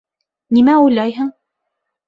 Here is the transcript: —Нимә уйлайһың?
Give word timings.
—Нимә 0.57 0.79
уйлайһың? 0.85 1.31